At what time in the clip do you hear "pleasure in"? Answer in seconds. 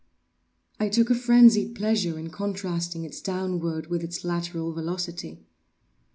1.75-2.31